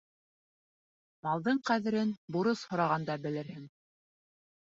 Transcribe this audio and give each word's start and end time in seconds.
Малдың 1.25 1.59
ҡәҙерен 1.69 2.13
бурыс 2.37 2.63
һорағанда 2.71 3.17
белерһең. 3.27 3.67